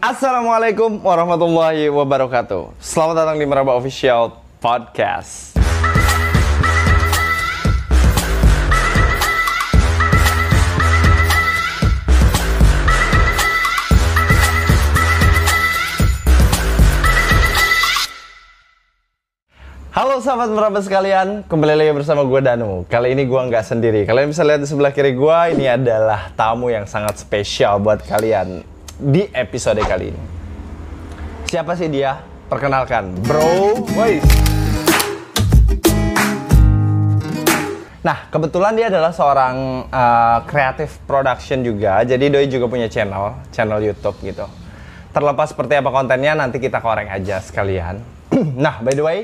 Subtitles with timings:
[0.00, 2.72] Assalamualaikum warahmatullahi wabarakatuh.
[2.80, 5.60] Selamat datang di Meraba Official Podcast.
[19.92, 22.88] Halo sahabat meraba sekalian, kembali lagi bersama gue Danu.
[22.88, 24.08] Kali ini gue nggak sendiri.
[24.08, 28.64] Kalian bisa lihat di sebelah kiri gue, ini adalah tamu yang sangat spesial buat kalian
[29.00, 30.22] di episode kali ini.
[31.48, 32.20] Siapa sih dia?
[32.52, 33.88] Perkenalkan, Bro.
[33.96, 34.20] Woi,
[38.00, 42.00] Nah, kebetulan dia adalah seorang uh, creative production juga.
[42.00, 44.48] Jadi Doi juga punya channel, channel YouTube gitu.
[45.12, 48.00] Terlepas seperti apa kontennya nanti kita korek aja sekalian.
[48.64, 49.18] nah, by the way,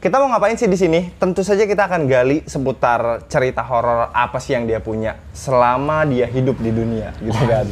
[0.00, 1.12] kita mau ngapain sih di sini?
[1.20, 6.24] Tentu saja kita akan gali seputar cerita horor apa sih yang dia punya selama dia
[6.32, 7.68] hidup di dunia, gitu kan.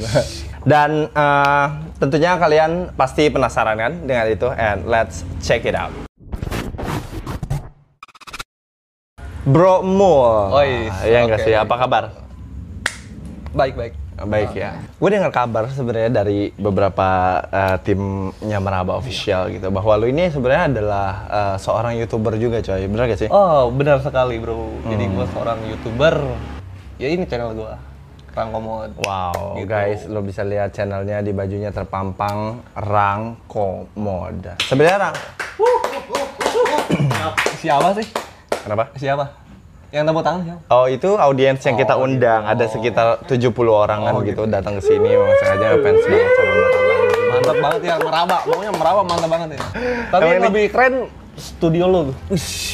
[0.66, 1.66] Dan uh,
[2.02, 5.94] tentunya kalian pasti penasaran kan dengan itu and let's check it out.
[9.46, 10.50] Bro Mul.
[10.50, 11.46] Oi, ya enggak oke.
[11.46, 11.54] sih?
[11.54, 12.04] Apa kabar?
[13.56, 13.94] baik baik.
[14.26, 14.76] Baik ya.
[14.98, 17.08] Gue dengar kabar sebenarnya dari beberapa
[17.46, 22.84] eh, timnya Meraba official gitu bahwa lu ini sebenarnya adalah eh, seorang youtuber juga coy.
[22.84, 23.30] Bener gak sih?
[23.30, 24.82] Oh benar sekali bro.
[24.90, 25.14] Jadi Hmm.
[25.14, 26.14] gue seorang youtuber.
[26.98, 27.72] Ya ini channel gue.
[28.36, 28.90] Rang Komod.
[29.00, 29.66] Wow, Gitu.
[29.66, 34.60] guys, lo bisa lihat channelnya di bajunya terpampang Rang Komod.
[34.60, 35.14] Sebenarnya Rang,
[37.56, 38.06] Siapa sih?
[38.52, 38.84] kenapa?
[38.94, 39.24] Siapa?
[39.88, 40.60] Yang tepuk tangan siapa?
[40.68, 42.52] Oh itu audiens yang kita Oh, undang, gitu.
[42.52, 44.46] ada sekitar 70 orangan Oh, gitu, gitu.
[44.46, 46.54] datang ke sini, memang sengaja ngefans banget sama.
[47.26, 48.36] Mantap banget ya meraba.
[48.42, 49.58] Pokoknya meraba mantap banget ya.
[50.10, 50.94] Tapi yang lebih keren
[51.34, 51.98] studio lo.
[52.04, 52.14] tuh.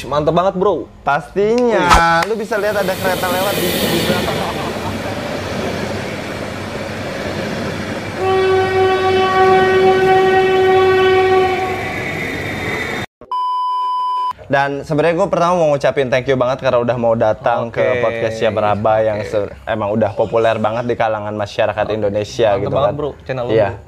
[0.05, 0.73] Mantap banget bro.
[1.01, 4.62] Pastinya, lu bisa lihat ada kereta lewat di, di belakang.
[14.53, 18.01] Dan sebenarnya gue pertama mau ngucapin thank you banget karena udah mau datang ke Oke.
[18.05, 22.69] podcast Siap Meraba yang se- emang udah populer banget di kalangan masyarakat Indonesia Mantep gitu
[22.71, 22.93] banget, kan.
[22.95, 23.69] bro, channel lu, Iya.
[23.73, 23.81] bro.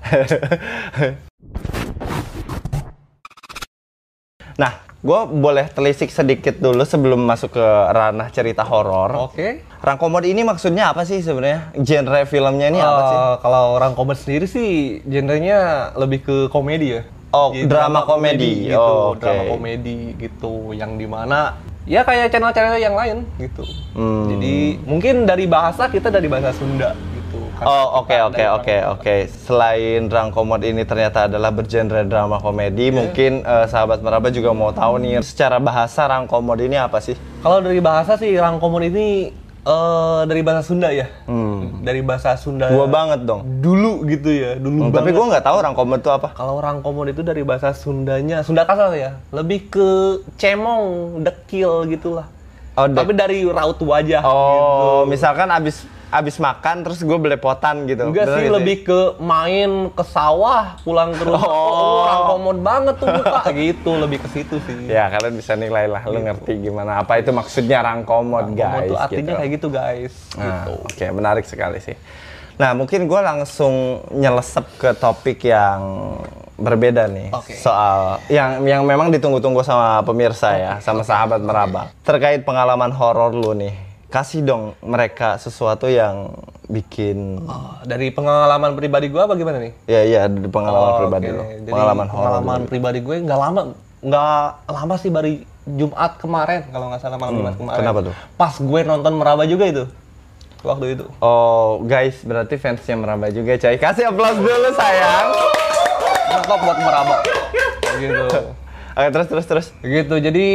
[4.57, 9.29] nah, gue boleh telisik sedikit dulu sebelum masuk ke ranah cerita horor.
[9.29, 9.61] Oke.
[9.79, 11.77] Rangkomod ini maksudnya apa sih sebenarnya?
[11.77, 13.13] Genre filmnya ini apa sih?
[13.15, 14.69] Eh, Kalau orang komedi sendiri sih
[15.05, 17.05] genrenya lebih ke komedi ya.
[17.35, 18.51] Oh, Jadi drama komedi.
[18.65, 19.19] gitu, Oh, oke.
[19.19, 23.67] drama komedi gitu yang di mana ya kayak channel-channel yang lain gitu.
[23.91, 24.31] Hmm.
[24.31, 27.37] Jadi mungkin dari bahasa kita dari bahasa Sunda gitu.
[27.57, 29.15] Oh oke oke oke oke.
[29.29, 32.95] Selain Rangkomod ini ternyata adalah bergenre drama komedi, Iya.
[32.95, 37.15] mungkin eh, sahabat meraba juga mau tahu nih secara bahasa Rangkomod ini apa sih?
[37.39, 39.29] Kalau dari bahasa sih rangkomod ini
[39.65, 41.09] eh, dari bahasa Sunda ya.
[41.25, 41.81] Hmm.
[41.81, 42.69] Dari bahasa Sunda.
[42.69, 43.41] Gua banget dong.
[43.59, 46.29] Dulu gitu ya, dulu Hmm, tapi gua nggak tahu Rangkomod itu apa.
[46.31, 49.89] Kalau orang komod itu dari bahasa Sundanya, Sunda kasar ya, lebih ke
[50.35, 52.29] cemong, dekil gitulah.
[52.75, 54.29] Oh, dek- Tapi dari raut wajah gitu.
[54.29, 58.07] Oh, misalkan abis abis makan terus gue belepotan gitu.
[58.07, 61.43] Enggak Bener sih, lebih ke main ke sawah, pulang ke rumah.
[61.43, 61.53] Oh.
[61.75, 64.87] Oh, orang komod banget tuh muka gitu, lebih ke situ sih.
[64.87, 68.87] Ya kalian bisa nilai lah, lu ngerti gimana apa itu maksudnya Rangkomod Komod guys.
[68.87, 69.39] tuh artinya gitu.
[69.39, 70.13] kayak gitu guys.
[70.33, 70.73] Nah, Gitu.
[70.87, 71.95] Oke, menarik sekali sih.
[72.55, 76.15] Nah, mungkin gue langsung nyelesep ke topik yang
[76.55, 77.51] berbeda nih Oke.
[77.51, 81.91] soal yang yang memang ditunggu-tunggu sama pemirsa ya, sama sahabat meraba.
[82.07, 83.75] Terkait pengalaman horor lu nih,
[84.15, 86.31] kasih dong mereka sesuatu yang
[86.65, 89.75] bikin Oh, dari pengalaman pribadi gua bagaimana nih?
[89.85, 92.15] ya iya dari pengalaman Oh, pribadi lu, Jadi, pengalaman horor.
[92.17, 92.65] pengalaman lu.
[92.65, 93.61] pribadi gue nggak lama
[93.99, 95.29] nggak lama sih baru
[95.67, 98.13] Jumat kemarin kalau nggak salah malam Jumat kemarin Hmm, kenapa tuh?
[98.33, 99.83] pas gue nonton meraba juga itu
[100.61, 103.75] waktu itu Oh, guys, berarti fansnya meraba juga, coy.
[103.75, 105.27] Kasih aplaus dulu, sayang.
[106.27, 107.15] mantap buat meraba
[108.01, 108.25] gitu
[108.91, 109.67] Oke, terus terus terus.
[109.81, 110.47] gitu jadi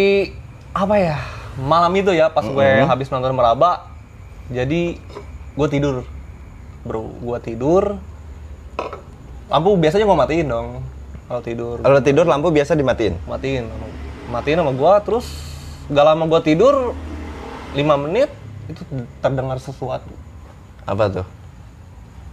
[0.73, 1.17] apa ya
[1.61, 3.87] malam itu ya pas gue habis nonton meraba
[4.49, 4.97] jadi
[5.55, 6.09] gue tidur.
[6.83, 8.01] Bro gue tidur.
[9.51, 10.69] Lampu biasanya gue matiin dong
[11.31, 11.79] kalau tidur.
[11.79, 13.15] Kalau tidur lampu biasa dimatiin.
[13.31, 13.71] matiin.
[14.35, 15.27] Matiin sama gua terus
[15.87, 16.95] gak lama gua tidur
[17.75, 18.31] 5 menit
[18.67, 18.83] itu
[19.23, 20.11] terdengar sesuatu.
[20.87, 21.27] Apa tuh?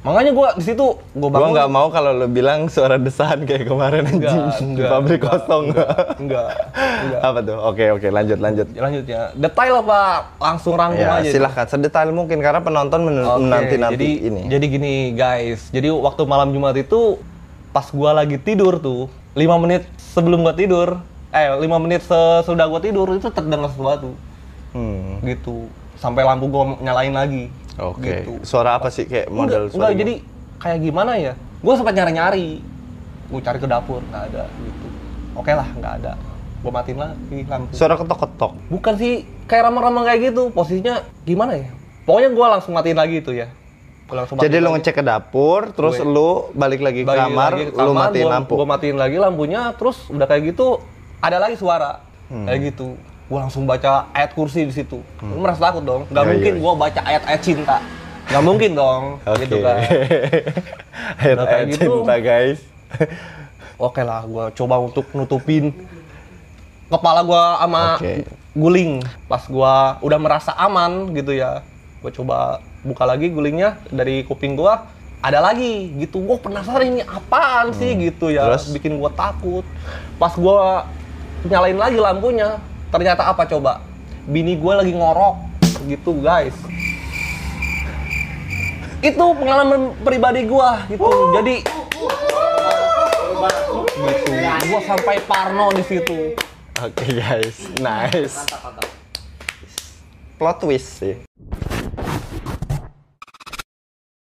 [0.08, 1.52] Makanya gua di situ gua Gua bangun.
[1.52, 4.04] nggak mau kalau lu bilang suara desahan kayak kemarin.
[4.04, 5.64] Enggak, di enggak, pabrik enggak, kosong.
[5.68, 6.48] enggak enggak
[7.28, 7.58] Apa tuh?
[7.62, 8.68] Oke oke lanjut lanjut.
[8.72, 9.30] lanjut ya.
[9.34, 10.00] Detail apa?
[10.38, 11.66] Langsung rangkum Ya aja silahkan.
[11.66, 14.42] Sedetail mungkin karena penonton men- Oke, menanti nanti jadi ini.
[14.48, 15.68] jadi gini guys.
[15.68, 17.20] Jadi waktu malam Jumat itu
[17.70, 20.98] pas gua lagi tidur tuh 5 menit sebelum gua tidur
[21.30, 24.16] eh 5 menit sesudah gua tidur itu terdengar sesuatu
[24.70, 25.66] Hmm, gitu.
[25.96, 28.26] Sampai lampu gua nyalain lagi Oke.
[28.26, 28.32] gitu.
[28.42, 29.78] Suara apa sih kayak model enggak, suara?
[29.84, 30.14] enggak jadi
[30.58, 32.48] kayak gimana ya gue sempat nyari nyari
[33.28, 34.88] gue cari ke dapur nggak ada gitu
[35.34, 36.12] oke lah nggak ada
[36.58, 38.52] gue matiin lagi lampu Suara ketok-ketok.
[38.68, 39.14] bukan sih
[39.46, 41.70] kayak ramang-ramang kayak gitu posisinya gimana ya
[42.04, 43.48] pokoknya gue langsung matiin lagi itu ya
[44.08, 44.72] Gua langsung Jadi lagi.
[44.72, 48.24] ngecek ke dapur, terus Gue- lu balik lagi ke Balik kamar, lagi ke lu matiin
[48.24, 48.54] gua, lampu.
[48.56, 50.80] Gue matiin lagi lampunya, terus udah kayak gitu
[51.20, 52.00] ada lagi suara
[52.32, 52.48] Hmm.
[52.48, 52.96] kayak gitu.
[53.28, 55.04] Gue langsung baca ayat kursi di situ.
[55.20, 56.02] Lu merasa takut dong?
[56.08, 56.62] Gak Ya, mungkin iya.
[56.62, 57.78] gue baca ayat-ayat cinta.
[58.26, 59.40] Gak mungkin dong, Oke.
[59.44, 59.78] gitu kan.
[61.20, 61.84] Ayat Udah kayak ayat gitu.
[61.94, 62.60] cinta, guys.
[63.80, 65.70] Oke lah, gue coba untuk nutupin
[66.88, 68.14] kepala gue sama Oke.
[68.54, 68.92] guling.
[69.26, 71.62] Pas gue udah merasa aman gitu ya,
[72.00, 74.74] gue coba buka lagi gulingnya dari kuping gue
[75.18, 76.20] ada lagi gitu.
[76.22, 78.56] Gue penasaran ini apaan sih gitu ya, Hmm.
[78.56, 78.72] Terus?
[78.72, 79.64] bikin gue takut.
[80.16, 80.58] Pas gue
[81.46, 82.58] nyalain lagi lampunya,
[82.90, 83.84] ternyata apa coba?
[84.28, 85.36] Bini gue lagi ngorok
[85.88, 86.56] gitu guys.
[89.00, 91.08] Itu pengalaman pribadi gue gitu.
[91.38, 91.56] Jadi
[93.98, 94.32] gitu.
[94.68, 96.36] Gua sampai parno di situ.
[96.78, 97.72] Oke, guys.
[97.82, 98.46] Nice.
[100.38, 101.16] Plot twist sih.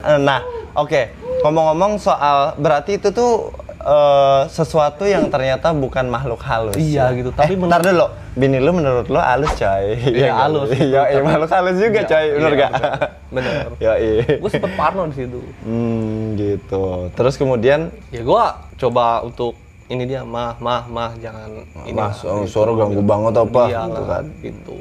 [0.01, 0.41] Eh, Nah,
[0.73, 1.13] oke.
[1.45, 6.77] Ngomong-ngomong soal berarti itu tuh eh, sesuatu yang ternyata bukan makhluk halus.
[6.77, 7.31] Iya, gitu.
[7.31, 8.07] Tapi eh, menurut- dulu.
[8.31, 9.99] Bini lu menurut lu halus, coy.
[9.99, 10.39] Iya, nggak?
[10.39, 10.69] halus.
[10.71, 12.27] Iya, iya, makhluk halus juga, Iya, coy.
[12.31, 12.71] Bener iya, gak?
[12.71, 12.91] bener.
[13.31, 13.67] Bener.
[13.79, 14.23] Ya, iya.
[14.39, 15.41] Gue sempet parno di situ.
[15.63, 16.85] Hmm, gitu.
[17.11, 18.45] Terus kemudian Ya gua
[18.77, 21.51] coba untuk ini dia mah mah mah jangan
[21.83, 22.55] ini Mas, lah, oh, gitu.
[22.55, 23.63] suara ganggu banget apa?
[23.67, 24.25] Iya Gitu kan.
[24.39, 24.77] gitu.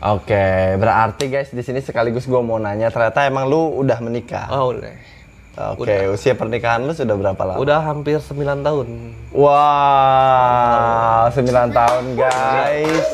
[0.00, 0.46] Oke,
[0.76, 4.48] berarti guys di sini sekaligus gue mau nanya, ternyata emang lu udah menikah.
[4.48, 4.88] Oh, udah.
[5.58, 7.58] Oke, usia pernikahan lu sudah berapa lama?
[7.58, 8.86] Udah hampir 9 tahun.
[9.34, 13.06] Wow, 9 tahun guys.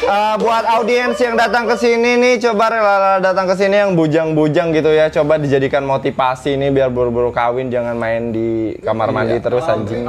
[0.00, 4.72] Eh, buat audiens yang datang ke sini nih, coba rela datang ke sini yang bujang-bujang
[4.72, 5.12] gitu ya.
[5.12, 10.08] Coba dijadikan motivasi nih biar buru-buru kawin, jangan main di kamar mandi terus anjing.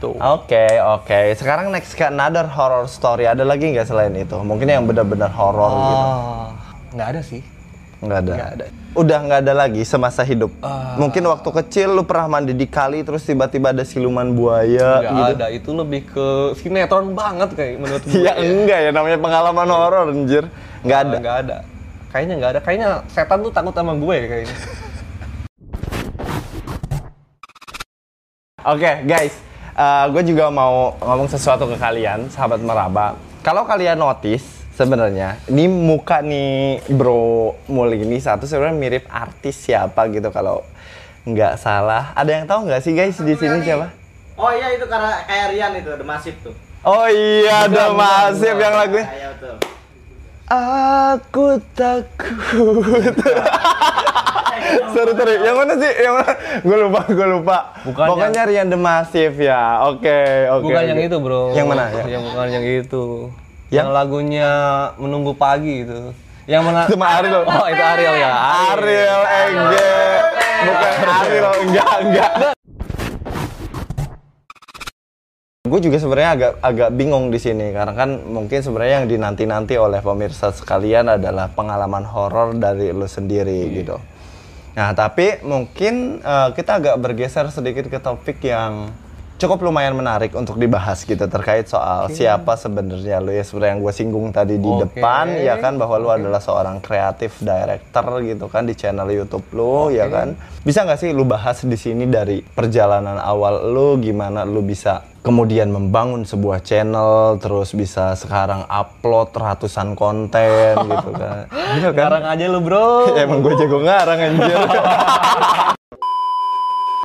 [0.00, 0.16] Tuh.
[0.16, 1.36] Oke, oke.
[1.36, 3.28] Sekarang next ke another horror story.
[3.28, 4.40] Ada lagi nggak selain itu?
[4.40, 5.94] Mungkin yang benar-benar horror gitu.
[6.00, 6.48] Ah,
[6.96, 7.59] nggak ada sih.
[8.00, 8.32] Nggak ada.
[8.32, 8.64] Nggak ada.
[8.90, 10.50] Udah nggak ada lagi semasa hidup.
[10.64, 10.96] Ah.
[10.96, 15.32] Mungkin waktu kecil lu pernah mandi di kali terus tiba-tiba ada siluman buaya Nggak gitu.
[15.36, 15.46] ada.
[15.52, 16.26] Itu lebih ke
[16.58, 18.24] sinetron banget kayak menurut gue.
[18.24, 20.44] Ya enggak ya namanya pengalaman horor anjir.
[20.82, 21.16] Nggak ada.
[21.20, 21.56] Nggak ada.
[22.10, 22.60] Kayaknya nggak ada.
[22.64, 24.56] Kayaknya setan tuh takut sama gue kayaknya.
[28.60, 29.34] Oke, guys.
[30.12, 33.16] gue juga mau ngomong sesuatu ke kalian, sahabat meraba.
[33.40, 40.08] Kalau kalian notice sebenarnya, ini muka nih Bro Mul ini satu sebenarnya mirip artis siapa
[40.08, 40.64] gitu kalau
[41.28, 42.16] nggak salah.
[42.16, 43.92] Ada yang tahu nggak sih guys di sini siapa?
[44.40, 46.56] Oh iya itu karena kayak Rian itu, The Massive tuh.
[46.80, 49.04] Oh iya, ada masif yang lagunya.
[49.04, 49.56] Kayak tuh.
[50.48, 53.14] Aku takut.
[54.96, 55.34] sorry, sorry.
[55.44, 55.92] Yang mana sih?
[55.92, 56.32] Yang mana?
[56.64, 57.58] Gue lupa, gue lupa.
[57.84, 59.84] Bukan Pokoknya Rian The Massive ya.
[59.92, 60.72] Oke, oke.
[60.72, 60.88] bukan oke.
[60.88, 61.52] yang itu bro.
[61.52, 61.84] Yang mana?
[61.92, 62.04] Ya?
[62.16, 63.04] Yang bukan yang itu.
[63.70, 63.86] Yang?
[63.86, 64.50] Yang lagunya
[64.98, 66.10] menunggu pagi itu.
[66.50, 66.80] Yang mana?
[66.90, 67.42] Sama Ariel.
[67.46, 68.32] Oh itu Ariel ya.
[68.74, 69.94] Ariel Enge.
[70.66, 72.30] Bukan Ariel, enggak, enggak.
[75.70, 80.02] Gue juga sebenarnya agak agak bingung di sini karena kan mungkin sebenarnya yang dinanti-nanti oleh
[80.02, 84.02] pemirsa sekalian adalah pengalaman horor dari lu sendiri gitu.
[84.74, 88.90] Nah, tapi mungkin eh, kita agak bergeser sedikit ke topik yang
[89.40, 93.94] cukup lumayan menarik untuk dibahas gitu terkait soal siapa sebenarnya lu ya sebenarnya yang gue
[93.96, 94.84] singgung tadi di Oke.
[94.84, 95.80] depan ya kan?
[95.80, 100.36] Bahwa lu adalah seorang kreatif director gitu kan di channel YouTube lu ya kan?
[100.60, 105.72] Bisa nggak sih lu bahas di sini dari perjalanan awal lu gimana lu bisa kemudian
[105.72, 111.48] membangun sebuah channel terus bisa sekarang upload ratusan konten gitu kan?
[111.80, 111.96] Iya kan?
[111.96, 113.08] Sekarang aja lu bro.
[113.24, 114.60] Emang gue jago ngarang anjir.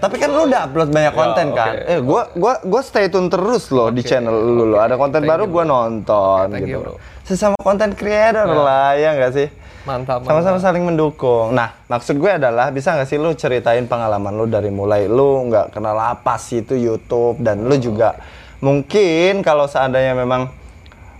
[0.05, 1.57] Tapi kan lu udah upload banyak konten oke.
[1.57, 1.73] kan?
[1.81, 4.77] Eh, gua gua gua stay tune terus loh di channel lu loh.
[4.77, 6.85] Ada konten Thank baru you, gua nonton Thank gitu.
[6.85, 7.01] you.
[7.25, 9.49] Sesama konten creator lah ya nggak sih?
[9.85, 10.25] Mantap.
[10.25, 11.53] Sama-sama saling mendukung.
[11.53, 15.77] Nah, maksud gue adalah bisa nggak sih lu ceritain pengalaman lu dari mulai lu nggak
[15.77, 18.17] kenal apa sih itu YouTube dan lu juga
[18.65, 20.49] mungkin kalau seandainya memang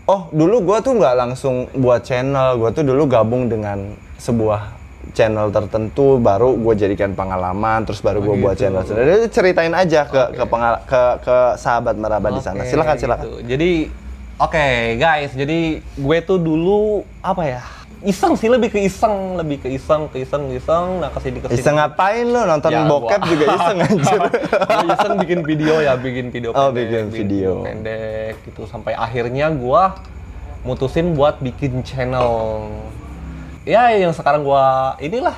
[0.10, 4.75] oh dulu gua tuh nggak langsung buat channel, gua tuh dulu gabung dengan sebuah
[5.16, 10.36] channel tertentu baru gue jadikan pengalaman terus baru gue buat channel sendiri ceritain aja ke
[10.36, 13.40] ke, pengal- ke ke sahabat meraba di sana silakan silakan gitu.
[13.48, 13.72] Jadi
[14.36, 16.82] oke guys, jadi gue tuh dulu
[17.20, 17.64] apa ya?
[18.04, 21.48] Iseng sih lebih ke iseng, lebih ke iseng, ke iseng, iseng, nah ke sini ke
[21.48, 21.58] sini.
[21.58, 24.20] iseng ngapain lu nonton Ya, bokep gua- juga iseng anjir
[24.70, 27.66] Gua iseng bikin video ya, bikin video Oh, pendek, bikin video.
[27.66, 29.98] pendek gitu sampai akhirnya gua
[30.62, 32.70] mutusin buat bikin channel.
[33.66, 35.34] Ya yang sekarang gua inilah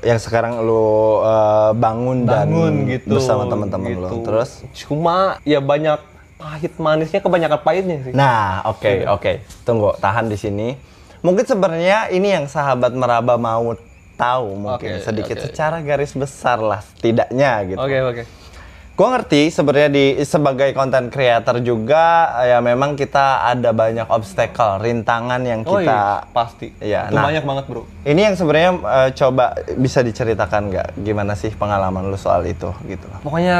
[0.00, 0.80] yang sekarang lu
[1.20, 4.00] uh, bangun, bangun dan gitu bersama teman-teman gitu.
[4.00, 4.24] lu.
[4.24, 6.00] Terus cuma ya banyak
[6.36, 9.12] pahit manisnya kebanyakan pahitnya sih Nah, oke, Iya.
[9.12, 9.32] oke.
[9.60, 10.72] Tunggu, tahan di sini.
[11.20, 13.76] Mungkin sebenarnya ini yang sahabat meraba mau
[14.16, 15.44] tahu mungkin Oke, sedikit oke.
[15.48, 17.80] secara garis besar lah setidaknya gitu.
[17.80, 18.22] oke oke
[19.00, 25.40] Gua ngerti sebenarnya di sebagai content creator juga ya memang kita ada banyak obstacle, rintangan
[25.40, 27.24] yang oh kita iya pasti Iya, itu nah.
[27.32, 32.18] banyak banget bro Ini yang sebenarnya eh, coba bisa diceritakan nggak gimana sih pengalaman lu
[32.20, 33.58] soal itu gitu pokoknya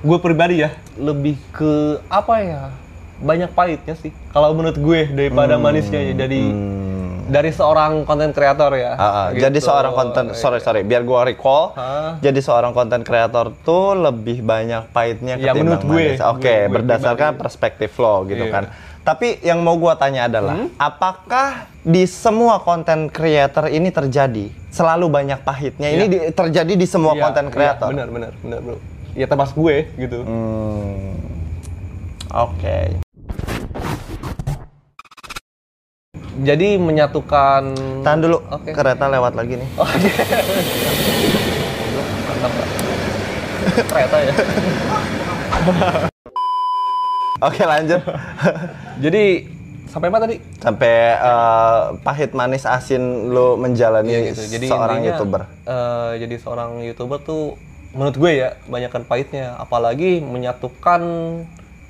[0.00, 2.62] gue pribadi ya lebih ke apa ya
[3.20, 6.16] banyak pahitnya sih kalau menurut gue daripada manisnya ya.
[6.16, 6.40] dari
[7.26, 8.92] dari seorang konten kreator ya.
[8.92, 9.26] Ah, ah.
[9.30, 9.42] gitu.
[9.42, 12.16] Jadi seorang konten, sorry sorry, biar gua recall, Hah?
[12.18, 16.20] jadi seorang konten kreator tuh lebih banyak pahitnya Ya, ketimbang menurut gue, manis.
[16.22, 17.40] Oke, gue- gue berdasarkan pribadi.
[17.40, 18.52] perspektif lo gitu Iya.
[18.52, 18.64] kan.
[19.02, 20.72] Tapi yang mau gua tanya adalah, Hmm?
[20.74, 25.88] apakah di semua konten creator ini terjadi selalu banyak pahitnya?
[25.90, 27.88] Ini di- terjadi di semua Iya, konten iya, creator.
[27.90, 28.76] benar benar benar bro
[29.12, 31.20] ya termasuk gue gitu Hmm.
[32.34, 33.03] Oke.
[36.36, 37.62] Jadi menyatukan
[38.02, 38.74] Tahan dulu, Oke.
[38.74, 39.68] kereta lewat lagi nih.
[39.76, 40.12] Oh, iya.
[42.26, 42.68] Mantap, Pak.
[43.84, 44.32] kereta ya
[47.40, 48.00] Oke, lanjut.
[48.98, 49.24] jadi
[49.84, 54.42] sampai apa tadi Sampai eh, pahit manis asin lo menjalani Iya gitu.
[54.48, 55.42] Jadi seorang intinya, YouTuber.
[55.64, 57.54] eh, jadi seorang youtuber tuh
[57.92, 61.02] menurut gue ya banyakkan pahitnya, apalagi menyatukan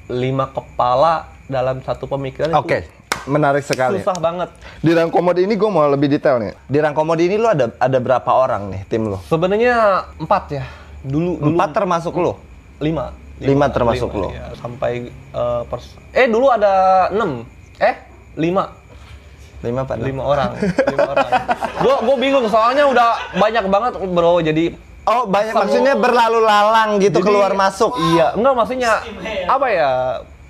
[0.04, 2.84] lima kepala dalam satu pemikiran Oke,
[3.26, 3.98] menarik sekali.
[3.98, 4.48] susah banget.
[4.78, 6.52] Di Rangkomod ini gue mau lebih detail nih.
[6.62, 9.18] Di Rangkomod ini lu ada ada berapa orang nih tim lu?
[9.22, 9.74] Sebenarnya
[10.16, 10.64] empat ya.
[11.00, 12.32] Dulu dulu Empat termasuk lu?
[12.78, 13.12] lima.
[13.36, 14.28] Lima termasuk lima, lo.
[14.30, 14.46] iya.
[14.54, 16.72] Sampai eh, pers- eh dulu ada
[17.08, 17.42] enam.
[17.76, 17.94] Eh
[18.36, 18.70] lima.
[19.60, 19.96] Lima apa?
[19.96, 21.28] lima orang lima orang
[21.82, 26.90] gue gue bingung soalnya udah banyak banget bro jadi Oh banyak Semua- maksudnya berlalu lalang
[26.96, 27.92] gitu Jadi- keluar masuk.
[28.10, 28.92] iya enggak maksudnya
[29.46, 29.90] apa ya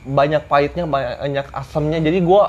[0.04, 2.42] banyak pahitnya banyak asamnya jadi gue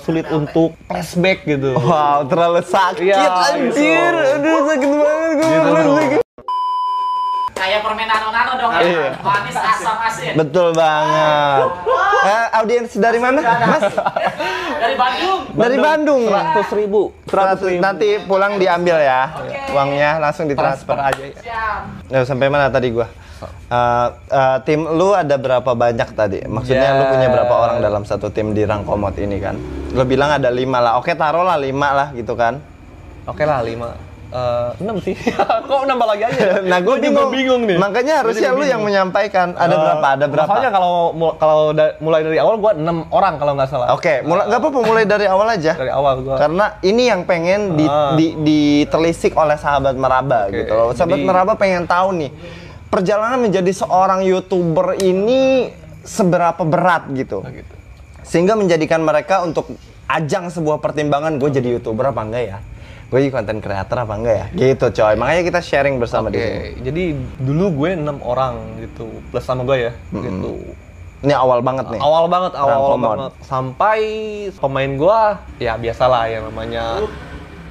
[0.00, 4.12] sulit untuk flashback gitu Wow terlalu sakit Iya, anjir.
[4.12, 4.34] gitu.
[4.36, 5.46] Aduh sakit banget gue.
[5.46, 5.94] Gitu, bro.
[7.56, 8.80] Kayak permen nano-nano dong ya.
[8.84, 9.06] Iya.
[9.16, 10.32] Manis asam asin.
[10.36, 11.66] Betul banget.
[12.22, 13.84] Eh, audiens dari mana, Mas?
[14.76, 15.40] Dari Bandung.
[15.50, 16.22] Dari Bandung.
[16.28, 19.32] seratus ribu seratus ribu Nanti pulang diambil ya.
[19.72, 20.96] Uangnya langsung transfer ditransfer.
[21.00, 21.36] aja ya.
[21.40, 21.80] Siap.
[22.06, 23.08] Ya, sampai mana tadi gua?
[23.38, 26.38] Eh, eh, tim lu ada berapa banyak tadi?
[26.42, 27.10] Maksudnya lu Ya.
[27.10, 29.58] punya berapa orang dalam satu tim di Rangkomot ini kan?
[29.90, 30.92] Lu bilang ada lima lah.
[30.96, 32.62] Oke taruhlah lima lah gitu kan?
[33.24, 33.90] oke lah lima
[34.26, 35.14] Eh, enam sih
[35.68, 37.30] kok nambah lagi aja nah gue bingung.
[37.30, 39.54] bingung nih Makanya harusnya lu yang menyampaikan.
[39.54, 40.06] Ada Eh, berapa?
[40.08, 40.46] Ada berapa?
[40.46, 40.94] Masalahnya kalau
[41.32, 43.86] kalau da- mulai dari awal gua 6 orang kalau nggak salah.
[43.92, 45.72] Oke, mulai nggak apa-apa mulai dari awal aja.
[45.74, 46.36] Dari awal gua.
[46.36, 48.14] Karena ini yang pengen di, Ah.
[48.14, 50.90] di- ditelisik oleh sahabat meraba Oke, gitu loh.
[50.90, 52.30] Sahabat jadi- meraba pengen tahu nih
[52.96, 55.68] perjalanan menjadi seorang youtuber ini
[56.00, 57.44] seberapa berat gitu.
[57.44, 57.74] Oh, gitu.
[58.24, 59.76] Sehingga menjadikan mereka untuk
[60.08, 62.58] ajang sebuah pertimbangan gue jadi youtuber apa enggak ya?
[63.12, 64.46] Gue jadi konten creator apa enggak ya?
[64.56, 65.14] Gitu coy.
[65.20, 66.80] Makanya kita sharing bersama di Oke, sini.
[66.80, 67.04] jadi
[67.44, 70.56] dulu gue enam orang gitu plus sama gue ya gitu.
[71.20, 72.00] Ini awal banget nih.
[72.00, 73.32] Awal banget, awal, awal banget.
[73.44, 74.00] Sampai
[74.56, 75.20] pemain gue
[75.60, 77.04] ya biasalah yang namanya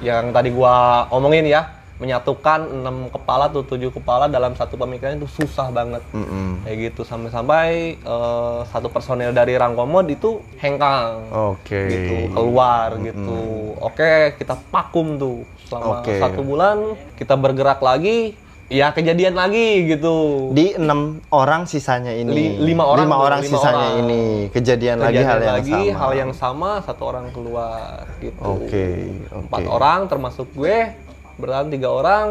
[0.04, 5.28] yang tadi gua omongin ya menyatukan enam kepala tuh tujuh kepala dalam satu pemikiran itu
[5.34, 6.60] susah banget Mm-mm.
[6.62, 11.80] kayak gitu sampai-sampai eh, satu personel dari Rangkomod itu hengkang Oke.
[11.86, 13.38] gitu keluar gitu
[13.78, 16.20] oke kita vakum tuh selama Oke.
[16.20, 16.76] satu bulan
[17.16, 18.36] kita bergerak lagi
[18.66, 22.26] ya kejadian lagi gitu Di enam orang sisanya ini.
[22.28, 24.02] Li- lima orang Lima orang lima sisanya orang.
[24.02, 24.24] ini.
[24.50, 25.94] Kejadian, lagi Kejadian hal yang lagi, sama.
[25.96, 28.86] hal yang sama satu orang keluar gitu Oke,
[29.30, 29.38] oke.
[29.38, 30.90] empat orang termasuk gue
[31.36, 32.26] bertahan tiga orang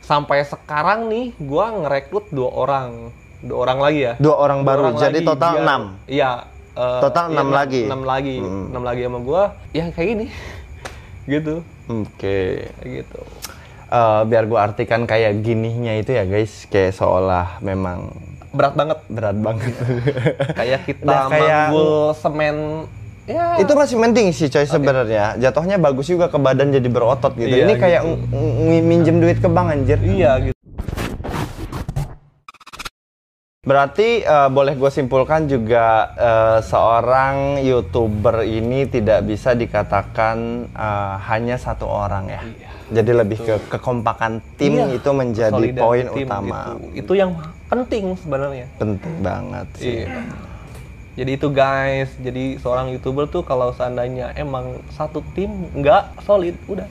[0.00, 2.90] sampai sekarang nih gue ngerekrut dua orang
[3.40, 4.80] dua orang lagi ya Dua orang Dua baru.
[4.84, 5.82] orang Jadi lagi, total biar- enam.
[6.06, 6.30] iya
[6.72, 7.82] eh, Total iya, enam lagi?
[7.84, 8.64] enam lagi Hmm.
[8.68, 10.26] enam lagi sama gue ya kayak gini
[11.32, 11.54] gitu
[11.86, 12.38] Oke.
[12.76, 13.20] kayak gitu
[13.88, 18.14] Eh, biar gua artikan kayak gininya itu ya guys, kayak seolah memang
[18.48, 19.74] berat banget berat banget.
[20.54, 22.56] kayak kita Udah kayak- manggul semen
[23.30, 25.38] ya itu masih penting sih coy sebenarnya.
[25.38, 27.46] Jatuhnya bagus juga ke badan jadi berotot gitu.
[27.48, 27.82] Iya, Ini gitu.
[27.82, 28.02] kayak
[28.82, 29.98] minjem duit ke bank anjir.
[30.02, 30.58] iya gitu
[33.60, 41.54] Berarti eh, boleh gue simpulkan juga eh, seorang youtuber ini tidak bisa dikatakan eh, hanya
[41.54, 42.42] satu orang ya.
[42.90, 46.74] Jadi lebih ke kekompakan tim Iya, itu menjadi poin utama.
[46.90, 47.06] gitu.
[47.06, 47.30] itu yang
[47.70, 50.02] penting sebenarnya Penting banget sih.
[50.02, 50.49] Iya.
[51.18, 56.86] Jadi itu guys, jadi seorang youtuber tuh kalau seandainya emang satu tim nggak solid, udah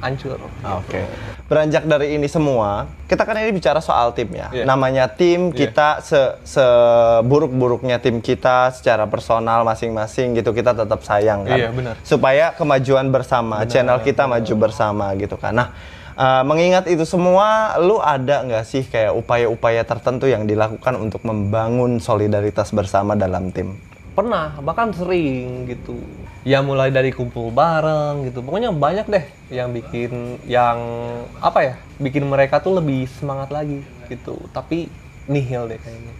[0.00, 0.36] hancur.
[0.64, 1.04] Oke.
[1.48, 4.52] Beranjak dari ini semua, kita kan ini bicara soal tim ya.
[4.52, 4.64] Iya.
[4.68, 5.56] Namanya tim, Iya.
[5.56, 11.56] kita se seburuk-buruknya tim kita secara personal masing-masing gitu kita tetap sayang kan.
[11.56, 11.94] Iya, benar.
[12.04, 15.54] Supaya kemajuan bersama, channel kita maju bersama gitu kan.
[15.56, 15.68] Nah,
[16.16, 22.00] eh, mengingat itu semua, lu ada nggak sih kayak upaya-upaya tertentu yang dilakukan untuk membangun
[22.00, 23.76] solidaritas bersama dalam tim?
[24.16, 26.00] Pernah, bahkan sering gitu.
[26.46, 28.40] Ya mulai dari kumpul bareng gitu.
[28.40, 30.78] Pokoknya banyak deh yang bikin yang
[31.44, 31.74] apa ya?
[32.00, 34.40] Bikin mereka tuh lebih semangat lagi gitu.
[34.56, 34.88] Tapi
[35.28, 36.14] nihil deh kayaknya.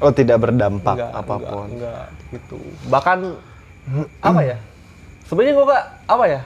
[0.00, 1.66] Oh, tidak berdampak Enggak, apa pun.
[1.70, 2.60] Enggak, enggak gitu.
[2.92, 3.18] Bahkan
[4.20, 4.56] apa ya?
[5.24, 6.40] Sebenarnya gua gak apa ya?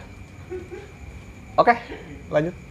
[1.59, 1.75] Oke,
[2.29, 2.64] lanjut.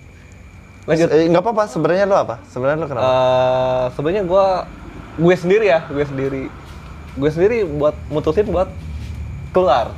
[0.83, 1.07] Lanjut.
[1.15, 1.63] Eh, nggak apa-apa.
[1.71, 2.35] Sebenarnya lu apa?
[2.51, 3.07] Sebenarnya lu kenapa?
[3.07, 4.45] Eh, sebenarnya gua
[5.13, 6.43] gue sendiri ya, gue sendiri.
[7.15, 8.67] Gue sendiri buat mutusin buat
[9.53, 9.93] keluar.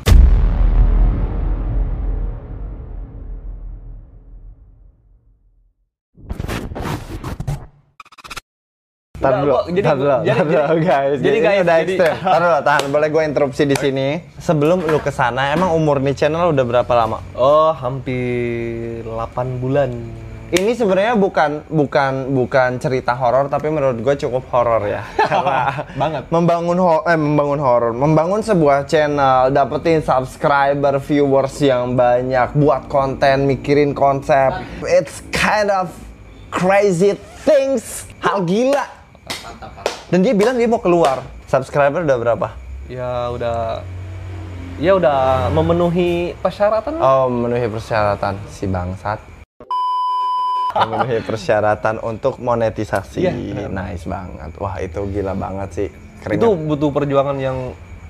[9.15, 11.17] Enggak, dulu, jadi- tar dulu, jadi- tar dulu, jadi- guys.
[11.17, 12.15] jadi ini guys, udah jadi- ekstrem.
[12.19, 12.83] Tar dulu, tahan.
[12.91, 14.07] Boleh gue interupsi di sini.
[14.37, 17.23] Sebelum lu ke sana, emang umur nih channel udah berapa lama?
[17.33, 19.89] Oh, hampir 8 bulan.
[20.55, 25.03] Ini sebenarnya bukan bukan bukan cerita horor, tapi menurut gue cukup horor ya.
[25.19, 26.23] Karena Banget.
[26.31, 33.43] membangun ho- eh membangun horor, membangun sebuah channel, dapetin subscriber, viewers yang banyak, buat konten,
[33.43, 34.55] mikirin konsep.
[34.87, 35.91] It's kind of
[36.55, 38.07] crazy things.
[38.23, 38.87] Hal gila.
[40.07, 41.19] Dan dia bilang dia mau keluar.
[41.51, 42.47] Subscriber udah berapa?
[42.87, 43.83] Ya udah
[44.79, 46.95] ya udah memenuhi persyaratan.
[46.95, 49.34] Oh, memenuhi persyaratan si bangsat.
[50.75, 53.23] Memenuhi persyaratan untuk monetisasi.
[53.23, 54.51] Iya, nice banget.
[54.59, 55.87] Wah, itu gila banget sih.
[56.19, 56.43] Keringat.
[56.43, 57.57] Itu butuh perjuangan yang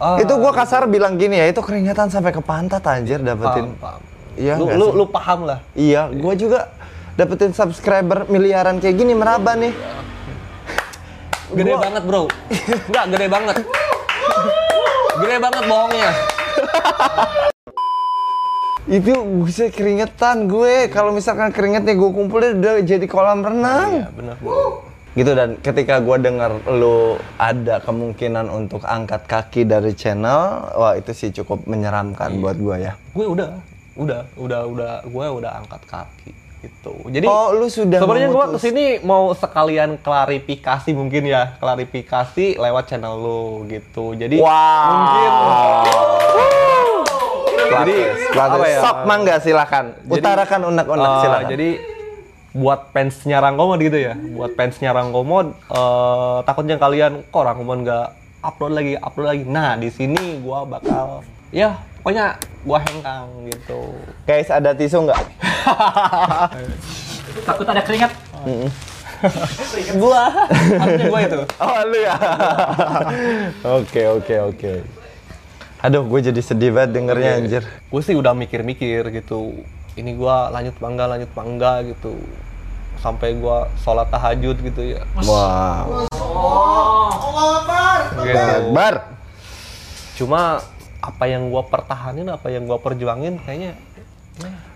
[0.02, 3.78] ah, itu gua kasar bilang gini ya, itu keringatan sampai ke pantat anjir dapetin.
[3.78, 4.02] paham, paham.
[4.36, 5.60] Iya lu, lu, lu paham lah.
[5.78, 6.60] Iya, gua juga
[7.16, 9.72] dapetin subscriber miliaran kayak gini meraba nih.
[11.56, 12.22] Gede Gua- banget, Bro.
[12.90, 13.56] Enggak, gede banget.
[15.22, 16.12] gede banget bohongnya.
[18.86, 20.88] Itu bisa keringetan gue.
[20.88, 24.06] Kalau misalkan keringetnya gue kumpulin udah jadi kolam renang.
[24.06, 24.38] Iya, benar.
[25.16, 31.16] gitu dan ketika gue dengar lu ada kemungkinan untuk angkat kaki dari channel wah itu
[31.16, 33.64] sih cukup menyeramkan buat gue ya Gue udah,
[33.96, 36.36] udah, udah, udah, gue udah angkat kaki
[36.68, 36.94] gitu.
[37.08, 42.84] Jadi oh lu sudah Sebenarnya memutus- ke sini mau sekalian klarifikasi mungkin ya, klarifikasi lewat
[42.84, 44.20] channel lu gitu.
[44.20, 45.32] Jadi wow mungkin
[47.72, 47.98] jadi
[48.36, 48.80] apa ya?
[48.82, 49.86] sok mangga silakan.
[50.06, 51.50] Jadi, utarakan unek-unek eh, silakan.
[51.52, 51.70] Jadi
[52.56, 58.08] buat fansnya Rangkomod gitu ya, buat fansnya Rangkomod, eh, takutnya kalian kok Rangkomod nggak
[58.46, 59.44] upload lagi, upload lagi.
[59.44, 63.80] Nah di sini gua bakal, ya pokoknya gua hengkang gitu.
[64.24, 65.18] guys ada tisu nggak?
[67.50, 68.12] Takut ada keringat.
[70.00, 70.24] gua,
[70.80, 71.42] harusnya gua itu.
[71.60, 72.16] oh lu ya?
[73.82, 74.72] Oke oke oke
[75.86, 77.64] aduh gue jadi sedih banget dengernya anjir.
[77.88, 79.54] Gue sih udah mikir-mikir gitu
[79.96, 82.20] ini gua lanjut bangga lanjut bangga gitu.
[83.00, 85.02] Sampai gua sholat tahajud gitu ya.
[85.24, 86.10] Wow.
[88.20, 88.36] Gitu.
[88.36, 88.94] Akbar.
[90.20, 90.60] Cuma
[91.00, 93.78] apa yang gua pertahanin apa yang gua perjuangin kayaknya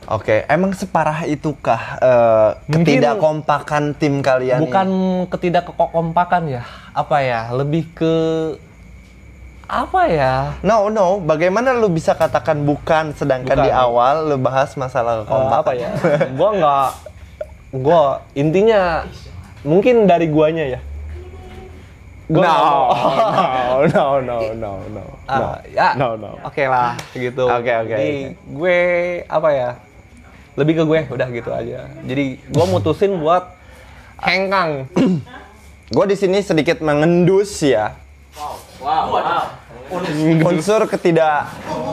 [0.10, 2.00] Oke, emang separah itukah
[2.66, 4.62] Mungkin- ketidakkompakan tim kalian?
[4.62, 4.66] ini?
[4.66, 4.88] bukan
[5.30, 6.64] ketidakkompakan ya
[6.96, 8.14] apa ya lebih ke
[9.70, 10.34] apa ya?
[10.60, 11.22] No, no.
[11.22, 13.66] Bagaimana lu bisa katakan bukan, sedangkan Bukan.
[13.66, 15.62] di awal lu bahas masalah Eh, kekompakan?
[15.62, 15.90] apa ya?
[16.34, 16.88] Gua nggak
[17.72, 18.02] gua
[18.34, 19.06] intinya
[19.62, 20.82] mungkin dari guanya ya.
[22.30, 22.62] No, Gua no,
[23.86, 25.94] no, no, no, no, no, Ah, ya.
[25.94, 26.38] No, no.
[26.44, 28.80] oke lah gitu Oke, oke, jadi gue
[29.26, 29.70] apa ya?
[30.54, 31.90] Lebih ke gue udah gitu aja.
[32.04, 33.50] Jadi gue mutusin buat
[34.20, 34.86] hengkang.
[35.88, 37.98] Gue di sini sedikit mengendus ya.
[38.36, 39.50] Wow, wow.
[40.46, 41.50] Unsur ketidak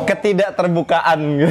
[0.06, 1.18] ketidakterbukaan.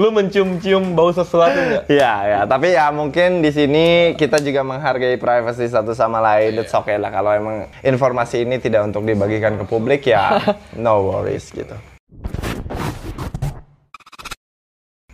[0.00, 2.40] lu mencium-cium bau sesuatu nggak Ya, ya.
[2.48, 6.62] Tapi ya mungkin di sini kita juga menghargai privasi satu sama lain.
[6.62, 10.40] It's okay lah kalau emang informasi ini tidak untuk dibagikan ke publik ya,
[10.82, 11.76] no worries gitu.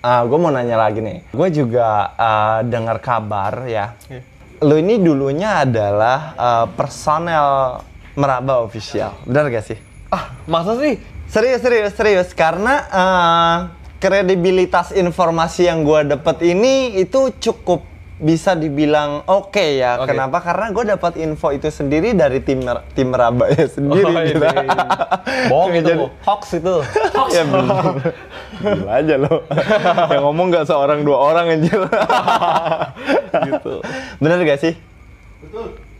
[0.03, 1.31] Ah, gue mau nanya lagi nih.
[1.31, 3.95] Gue juga ah, dengar kabar ya.
[4.11, 4.32] Iya.
[4.63, 9.79] Lu ini dulunya adalah ah, personel Meraba official, benar gak sih?
[10.13, 11.01] ah masa sih
[11.33, 12.29] Serius, serius, serius.
[12.37, 13.57] Karena eh,
[13.97, 17.81] kredibilitas informasi yang gue dapet ini itu cukup
[18.23, 19.99] bisa dibilang oke ya.
[19.99, 20.15] Oke.
[20.15, 20.39] Kenapa?
[20.39, 22.63] Karena gue dapat info itu sendiri dari tim
[22.95, 24.39] tim meraba ya sendiri Oh, gitu.
[24.47, 24.79] ini.
[25.51, 26.75] Bohong itu, Jadi- hoax itu.
[27.35, 27.85] ya bener.
[28.63, 29.35] Gila aja lo.
[30.09, 31.75] Yang ngomong nggak seorang dua orang anjir.
[33.51, 33.75] gitu.
[34.23, 34.75] Bener gak sih?
[35.43, 35.92] Betul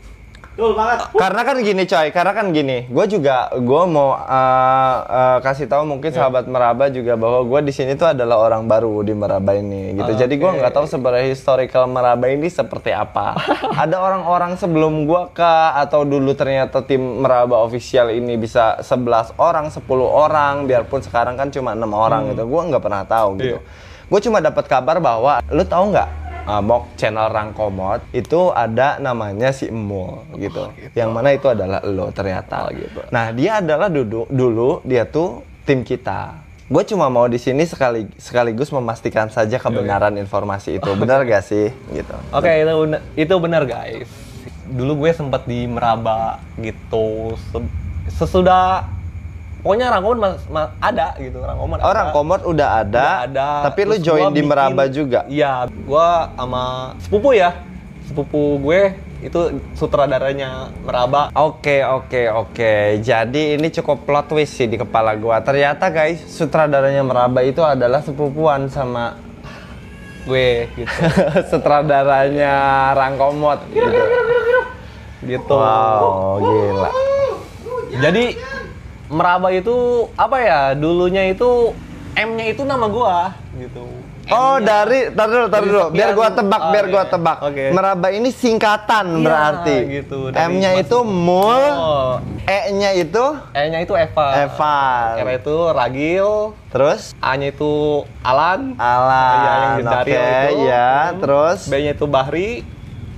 [0.53, 0.97] banget.
[1.17, 5.89] karena kan gini coy, karena kan gini, gue juga gue mau uh, uh, kasih tahu
[5.89, 9.97] mungkin sahabat Meraba juga bahwa gue di sini tuh adalah orang baru di Meraba ini
[9.97, 10.13] gitu.
[10.13, 13.33] Jadi gue nggak tahu sebenarnya historical Meraba ini seperti apa.
[13.81, 19.73] Ada orang-orang sebelum gue kah atau dulu ternyata tim Meraba official ini bisa 11 orang,
[19.73, 22.45] 10 orang, biarpun sekarang kan cuma enam orang gitu.
[22.45, 23.57] Gue nggak pernah tahu gitu.
[23.57, 23.91] Iya.
[24.05, 29.49] Gue cuma dapat kabar bahwa lu tahu nggak uh, Mok channel Rangkomot itu ada namanya
[29.49, 30.67] si Emul gitu.
[30.93, 33.01] Yang mana itu adalah lo ternyata gitu.
[33.09, 36.39] Nah, dia adalah dulu dulu dia tuh tim kita.
[36.63, 40.89] Gue cuma mau di sini sekali sekaligus memastikan saja kebenaran informasi itu.
[40.95, 42.15] Benar gak sih gitu.
[42.31, 44.09] Oke, itu bener- itu benar guys.
[44.65, 47.35] Dulu gue sempat di Meraba gitu.
[47.45, 48.83] Se- Sesudah
[49.63, 51.87] pokoknya mas, ma- ada gitu, Rangkomon ada.
[51.87, 53.47] Orang komod udah ada, Udah ada.
[53.63, 55.19] tapi lu Terus join gua di bikin- Meraba juga.
[55.25, 56.63] Iya, gua sama
[56.99, 57.55] sepupu ya.
[58.03, 58.91] Sepupu gue
[59.23, 59.39] itu
[59.73, 61.31] sutradaranya Meraba.
[61.33, 62.73] Oke oke oke.
[62.99, 65.39] Jadi ini cukup plot twist sih di kepala gua.
[65.39, 69.15] Ternyata guys, sutradaranya Meraba itu adalah sepupuan sama
[70.23, 70.91] Gue gitu.
[71.51, 72.51] sutradaranya
[72.93, 73.87] Rangkomot gitu.
[75.25, 75.55] gitu.
[75.55, 76.89] Wow, gila.
[77.93, 78.23] Jadi
[79.13, 80.61] Meraba itu apa ya?
[80.73, 81.77] Dulunya itu
[82.13, 83.85] M-nya itu nama gua gitu.
[84.31, 85.91] Oh, dari tar dulu, tar dulu.
[85.91, 87.11] Biar gua tebak, oh, biar gua iya.
[87.11, 87.37] tebak.
[87.43, 87.65] Oke.
[87.75, 89.75] Meraba ini singkatan Iya, berarti.
[89.99, 92.11] gitu, M-nya itu mul, Oh,
[92.47, 94.47] E-nya itu E-nya itu Eva.
[94.47, 95.11] Evan.
[95.19, 96.29] R itu Ragil,
[96.71, 99.35] Terus A-nya itu Alan, Alan.
[99.35, 100.55] Iya, yang Oke, dari itu.
[100.71, 100.91] ya.
[101.11, 101.19] Hmm.
[101.19, 102.51] Terus B-nya itu Bahri,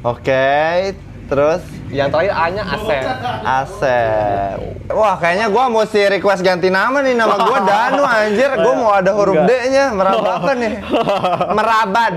[0.02, 0.94] Oke,
[1.26, 3.04] terus yang terakhir A-nya Asep.
[3.46, 4.58] Asep.
[4.92, 7.14] Wah, kayaknya gua mesti request ganti nama nih.
[7.16, 8.52] Nama gua Danu anjir.
[8.58, 9.38] Gua mau ada huruf.
[9.46, 9.94] D-nya.
[9.94, 10.74] Meraba apa nih?
[11.58, 12.14] Meraban.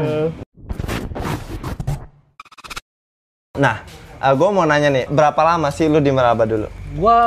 [3.58, 3.76] Nah,
[4.22, 6.70] eh, gua mau nanya nih, berapa lama sih lu di Meraba dulu?
[6.96, 7.18] Gua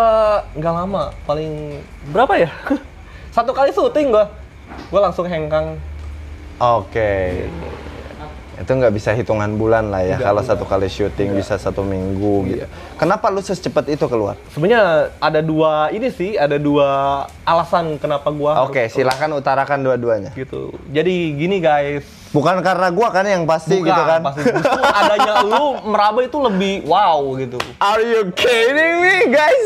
[0.57, 2.49] nggak lama, paling berapa ya?
[3.35, 4.31] Satu kali syuting gua.
[4.89, 5.75] Gua langsung hengkang.
[6.61, 7.47] Oke.
[8.61, 10.17] Itu nggak bisa hitungan bulan lah ya.
[10.17, 12.65] Kalau satu kali syuting bisa satu minggu gitu.
[12.95, 14.37] Kenapa lu secepat itu keluar?
[14.53, 16.87] Sebenarnya ada dua ini sih, ada dua
[17.41, 20.29] alasan kenapa gua Oke, harus silahkan utarakan dua-duanya.
[20.31, 20.69] gitu.
[20.87, 24.19] Jadi gini guys, Bukan karena gua kan yang pasti Bukan, gitu kan.
[24.23, 27.57] pasti justru adanya lu meraba itu lebih wow gitu.
[27.81, 29.65] Are you kidding me, guys?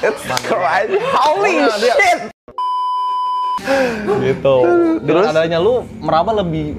[0.00, 0.96] It's crazy.
[1.02, 2.30] Holy shit.
[4.22, 4.56] Gitu.
[5.02, 5.34] Dengan Terus?
[5.34, 6.72] adanya lu meraba lebih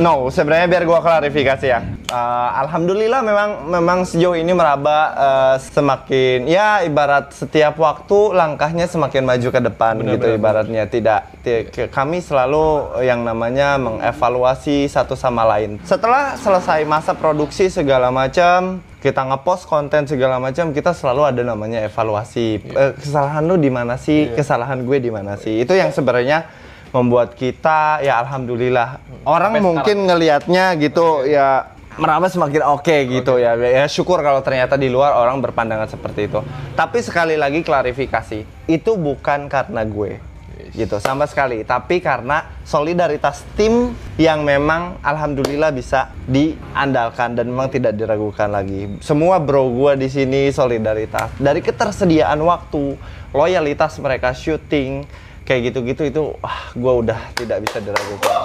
[0.00, 1.84] No, sebenarnya biar gua klarifikasi ya.
[2.08, 9.20] Uh, Alhamdulillah memang memang sejauh ini meraba uh, semakin ya ibarat setiap waktu langkahnya semakin
[9.28, 10.82] maju ke depan Benar, gitu benar, ibaratnya.
[10.88, 15.76] Tidak ti- ke- kami selalu yang namanya mengevaluasi satu sama lain.
[15.84, 21.84] Setelah selesai masa produksi segala macam kita ngepost konten segala macam kita selalu ada namanya
[21.84, 22.64] evaluasi.
[22.64, 24.30] Eh, kesalahan lu di mana sih?
[24.32, 25.60] Kesalahan gue di mana sih?
[25.60, 26.48] Itu yang sebenarnya
[26.92, 29.00] membuat kita ya alhamdulillah.
[29.24, 34.80] Orang Sampai mungkin ngelihatnya gitu ya meraba semakin oke gitu ya ya syukur kalau ternyata
[34.80, 36.40] di luar orang berpandangan seperti itu.
[36.76, 40.32] Tapi sekali lagi klarifikasi itu bukan karena gue
[40.72, 41.64] gitu sama sekali.
[41.64, 49.00] Tapi karena solidaritas tim yang memang alhamdulillah bisa diandalkan dan memang tidak diragukan lagi.
[49.04, 51.36] Semua bro gue di sini solidaritas.
[51.36, 52.96] Dari ketersediaan waktu
[53.32, 55.04] loyalitas mereka syuting
[55.42, 58.42] kayak gitu-gitu itu wah gue udah tidak bisa diragukan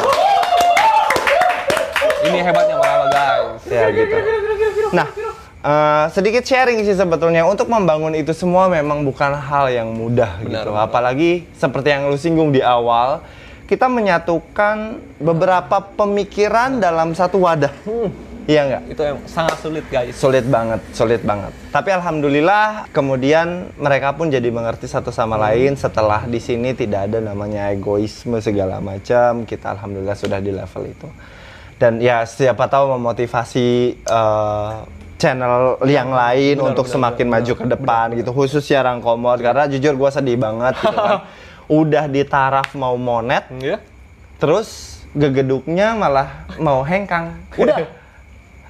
[2.28, 3.62] ini hebatnya meraba guys.
[3.70, 4.16] ya gitu.
[4.92, 5.08] Nah,
[5.64, 10.66] eh, sedikit sharing sih sebetulnya untuk membangun itu semua memang bukan hal yang mudah Benar,
[10.68, 10.72] gitu.
[10.74, 10.86] benar.
[10.88, 13.24] Apalagi seperti yang lu singgung di awal,
[13.68, 17.72] kita menyatukan beberapa pemikiran dalam satu wadah.
[18.48, 18.84] Iya nggak?
[18.96, 20.16] Itu yang sangat sulit guys.
[20.16, 21.52] Sulit banget, sulit banget.
[21.68, 27.20] Tapi alhamdulillah kemudian mereka pun jadi mengerti satu sama lain setelah di sini tidak ada
[27.20, 29.44] namanya egoisme segala macam.
[29.44, 31.08] Kita alhamdulillah sudah di level itu.
[31.76, 33.68] Dan ya siapa tahu memotivasi
[34.00, 34.74] eh,
[35.20, 38.30] channel yang lain Benar, untuk benar, semakin benar, maju ke depan gitu.
[38.32, 41.28] Khususnya Rangkomot karena jujur gua sedih banget gitu kan.
[41.84, 43.84] Udah di taraf mau monet, Ya.
[44.40, 47.36] terus gegeduknya malah mau hengkang.
[47.60, 47.84] Udah.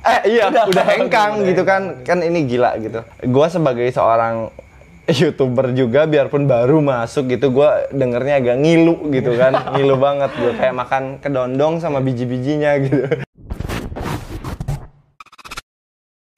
[0.08, 0.86] Eh iya, udah, Udah.
[0.88, 1.82] hengkang Udah gitu kan.
[2.08, 3.04] Kan ini gila gitu.
[3.28, 4.48] Gua sebagai seorang
[5.20, 9.52] YouTuber juga biarpun baru masuk gitu gua dengernya agak ngilu gitu kan.
[9.76, 13.04] ngilu banget gue kayak makan kedondong sama biji-bijinya gitu.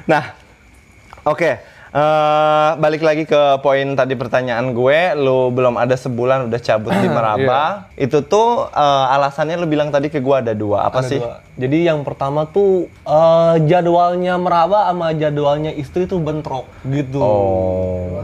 [0.10, 0.34] Nah,
[1.30, 1.62] oke.
[1.90, 7.10] Eh, balik lagi ke poin tadi pertanyaan gue, lu belum ada sebulan udah cabut di
[7.18, 7.90] Meraba.
[7.98, 10.86] Itu tuh eh, alasannya lu bilang tadi ke gue ada dua.
[10.86, 11.18] Apa Ada sih?
[11.18, 11.42] dua.
[11.58, 17.18] Jadi yang pertama tuh eh, jadwalnya meraba sama jadwalnya istri tuh bentrok gitu.
[17.18, 18.22] Oh.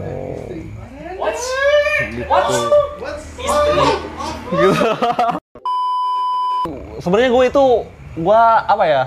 [7.02, 7.64] Sebenarnya gue itu
[8.22, 9.04] gua apa ya?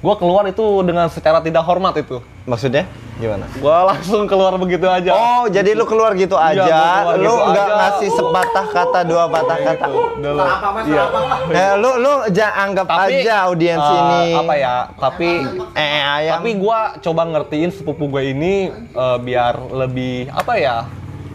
[0.00, 2.24] Gua keluar itu dengan secara tidak hormat itu.
[2.48, 3.44] Maksudnya gimana?
[3.56, 5.10] Gua langsung keluar begitu aja.
[5.10, 6.64] Oh, jadi lu keluar gitu Iya, aja.
[6.64, 9.86] gua keluar lu gitu nggak ngasih sepatah kata, dua patah kata.
[10.16, 10.44] Dulu.
[10.86, 11.04] Iya.
[11.48, 14.24] Eh, lu lu jangan anggap Tapi aja audiens eh, ini.
[14.34, 14.74] apa ya?
[14.92, 15.28] Tapi
[15.72, 16.32] Eh, eh, ayam.
[16.36, 20.76] tapi gua coba ngertiin sepupu gue ini eh, biar lebih apa ya?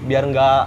[0.01, 0.61] Biar nggak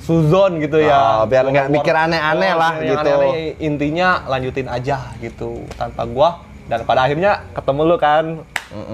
[0.00, 1.20] suzon gitu ya.
[1.20, 3.10] Oh, biar nggak mikir aneh-aneh Oh, lah yang gitu.
[3.12, 6.30] aneh-aneh, intinya lanjutin aja gitu tanpa gua
[6.64, 8.24] dan pada akhirnya ketemu lu kan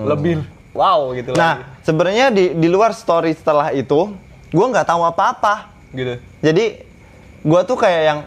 [0.03, 0.41] lebih
[0.77, 1.33] wow gitu.
[1.33, 4.13] Nah, sebenarnya di di luar story setelah itu,
[4.53, 5.73] gua nggak tahu apa-apa.
[5.91, 6.21] gitu.
[6.45, 6.65] Jadi
[7.41, 8.19] gua tuh kayak yang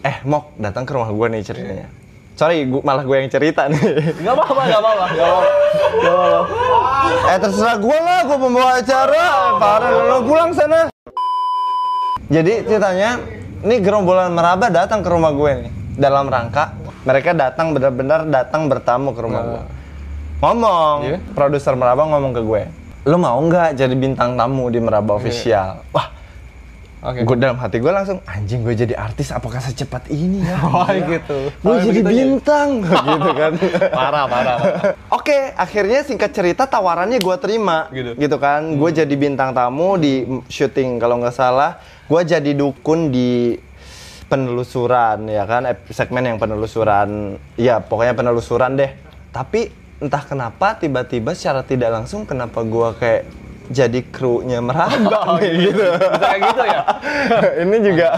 [0.00, 1.88] eh Mok datang ke rumah gua nih ceritanya.
[2.34, 3.82] Sorry, gua, malah gue yang cerita nih.
[4.22, 5.50] Nggak apa-apa, nggak apa-apa, nggak apa-apa.
[5.98, 6.54] Nggak apa-apa.
[7.28, 9.24] eh terserah gua lah, gua pembawa acara.
[9.58, 10.80] Parah, lu pulang sana.
[12.28, 13.18] Jadi ceritanya,
[13.64, 19.10] ini gerombolan meraba datang ke rumah gue nih dalam rangka mereka datang benar-benar datang bertamu
[19.10, 19.62] ke rumah gue.
[20.38, 21.18] Ngomong, Iya.
[21.32, 22.62] produser meraba ngomong ke gue,
[23.04, 25.82] lu mau nggak jadi bintang tamu di meraba official?
[25.90, 26.14] Wah,
[27.00, 27.22] Oke.
[27.22, 30.54] gue dalam hati gue langsung anjing gue jadi artis apakah secepat ini ya?
[30.64, 31.38] Oh, gitu.
[31.50, 32.10] gue Oh, jadi aja.
[32.12, 32.68] bintang
[33.10, 33.52] gitu kan.
[33.98, 34.56] Parah, parah.
[34.56, 34.94] parah.
[35.10, 38.14] Oke, akhirnya singkat cerita tawarannya gue terima, Gitu.
[38.14, 38.62] gitu, kan.
[38.74, 41.82] Gue jadi bintang tamu di syuting kalau nggak salah.
[42.06, 43.58] Gue jadi dukun di
[44.28, 48.92] penelusuran, ya kan, segmen yang penelusuran, ya pokoknya penelusuran deh.
[49.28, 53.22] Tapi entah kenapa tiba-tiba secara tidak langsung kenapa gue kayak
[53.68, 55.84] jadi krunya meraba nih, gitu.
[55.84, 56.82] Bisa kayak gitu ya?
[57.68, 58.08] Ini juga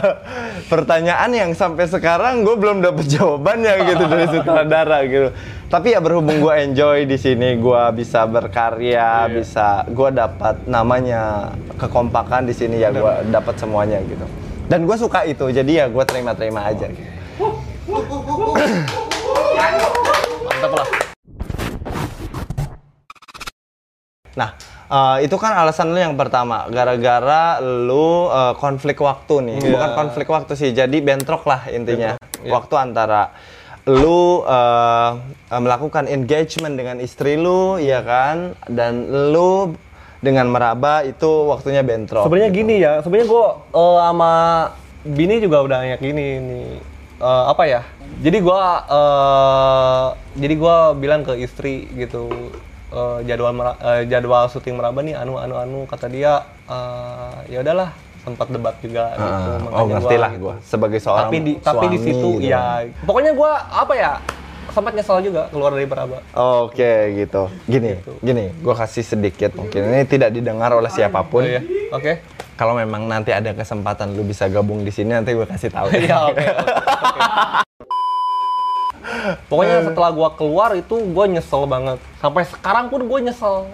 [0.70, 5.34] pertanyaan yang sampai sekarang gue belum dapet jawabannya gitu dari sutradara gitu.
[5.66, 11.50] Tapi ya berhubung gue enjoy di sini, gue bisa berkarya, bisa gue dapat namanya
[11.82, 14.26] kekompakan di sini ya gue dapat semuanya gitu.
[14.70, 16.86] Dan gue suka itu, jadi ya gue terima-terima aja.
[16.86, 17.10] Gitu.
[20.46, 21.09] Mantap lah.
[24.38, 24.54] Nah,
[24.86, 29.70] eh, itu kan alasan lu yang pertama, gara-gara lu eh, konflik waktu nih, Iya.
[29.74, 32.50] bukan konflik waktu sih, jadi bentrok lah intinya, Bentrok, iya.
[32.54, 33.22] waktu antara
[33.88, 35.10] lu eh,
[35.50, 39.74] melakukan engagement dengan istri lu, ya kan, dan lu
[40.20, 42.28] dengan meraba itu waktunya bentrok.
[42.28, 42.60] Sebenarnya gitu.
[42.60, 44.32] gini ya, sebenarnya gue sama
[45.00, 46.68] bini juga udah kayak gini nih.
[47.20, 47.80] Eh, apa ya?
[48.20, 48.62] Jadi gue
[50.36, 52.28] jadi gua bilang ke istri gitu
[52.90, 57.90] eh, jadwal eh, jadwal syuting meraba nih anu anu anu kata dia eh, ya udahlah
[58.20, 59.50] sempat debat juga gitu.
[59.72, 60.42] Ah, oh ngerti gua lah gitu.
[60.44, 62.52] gue sebagai seorang Tapi di tapi di suami situ gitu.
[62.52, 64.12] ya pokoknya gue apa ya
[64.70, 66.22] sempat nyesel juga keluar dari meraba.
[66.62, 67.50] Oke gitu.
[67.66, 71.42] Gini, gini, gue kasih sedikit mungkin ini tidak didengar oleh siapa pun.
[71.42, 71.60] Oh, iya.
[71.90, 72.22] Oke.
[72.54, 75.90] Kalau memang nanti ada kesempatan lu bisa gabung di sini nanti gue kasih tahu.
[75.98, 76.44] Iya, oke.
[79.46, 81.98] Pokoknya setelah gua keluar itu gua nyesel banget.
[82.18, 83.66] Sampai sekarang pun gua nyesel.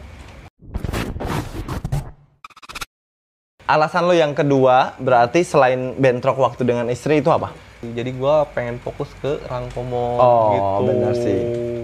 [3.66, 7.50] Alasan lu yang kedua berarti selain bentrok waktu dengan istri itu apa?
[7.82, 10.82] Jadi gua pengen fokus ke Rangkomo Oh, gitu.
[10.86, 11.38] benar sih.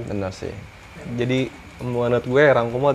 [0.07, 0.55] Benar sih.
[1.19, 1.51] Jadi
[1.83, 2.95] menurut gue Rangkomo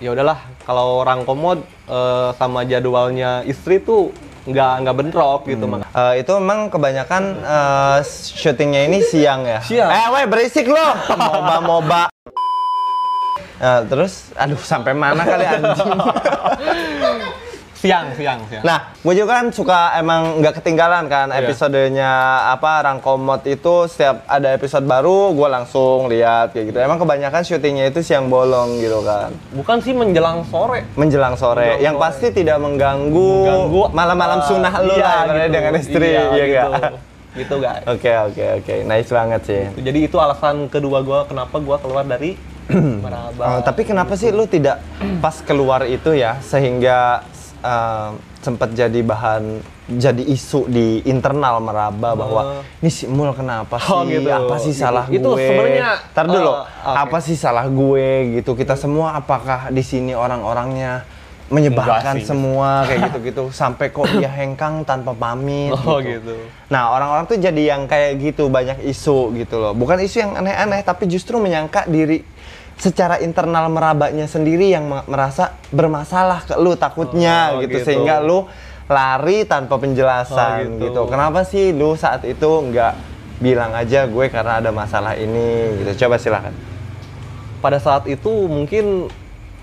[0.00, 4.08] ya udahlah kalau Rangkomo eh, sama jadwalnya istri tuh
[4.46, 5.82] nggak nggak bentrok gitu Hmm.
[5.82, 9.58] Eh, itu memang kebanyakan eh, syutingnya ini siang ya?
[9.60, 9.90] Siang.
[9.90, 10.94] Eh, weh berisik lo!
[11.10, 12.06] Moba-moba.
[13.56, 15.90] Eh, terus, aduh sampai mana kali anjing?
[17.86, 18.62] Siang, siang, siang.
[18.62, 21.38] Nah, gue juga kan suka emang nggak ketinggalan kan Iya.
[21.40, 22.12] episodenya
[22.50, 26.78] apa Rangkomot itu setiap ada episode baru gue langsung lihat kayak gitu.
[26.78, 30.82] Emang kebanyakan syutingnya itu siang bolong gitu kan, Bukan sih menjelang sore.
[30.94, 31.62] menjelang sore.
[31.72, 32.04] Menjelang yang sore.
[32.04, 33.32] pasti tidak mengganggu,
[33.90, 35.52] malam-malam sunnah lu iya, lah gitu.
[35.52, 36.70] dengan istri, Iya, iya gitu.
[37.36, 37.84] Gitu guys.
[37.84, 39.62] Oke oke oke, nice banget sih.
[39.76, 42.32] Jadi itu alasan kedua gua kenapa gua keluar dari
[43.04, 43.44] Meraba.
[43.46, 44.82] Eh, tapi kenapa sih lu tidak
[45.20, 47.22] pas keluar itu ya sehingga
[47.66, 49.42] eh, sempat jadi bahan
[49.88, 52.42] jadi isu di internal meraba bahwa
[52.76, 54.26] ini si Mul kenapa sih Oh, gitu.
[54.28, 54.80] apa sih Gitu.
[54.80, 56.98] salah Itu gue sebenarnya, Ntar dulu eh, oke.
[57.00, 61.02] apa sih salah gue gitu kita semua apakah di sini orang-orangnya
[61.46, 66.34] menyebarkan semua kayak gitu-gitu sampai kok dia hengkang tanpa pamit Oh, gitu.
[66.66, 69.70] Nah, orang-orang tuh jadi yang kayak gitu, banyak isu gitu loh.
[69.72, 72.26] Bukan isu yang aneh-aneh, tapi justru menyangka diri
[72.76, 77.80] secara internal merabanya sendiri yang me- merasa bermasalah ke lu takutnya Oh, gitu.
[77.80, 77.84] gitu.
[77.84, 78.44] sehingga lu
[78.86, 80.82] lari tanpa penjelasan Oh, gitu.
[80.86, 81.00] gitu.
[81.08, 82.94] Kenapa sih lu saat itu nggak
[83.36, 85.48] bilang aja gue karena ada masalah ini
[85.80, 86.06] gitu.
[86.06, 86.54] Coba silakan.
[87.56, 89.08] pada saat itu mungkin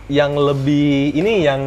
[0.05, 1.61] yang lebih ini yang